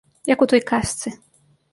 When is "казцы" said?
0.71-1.13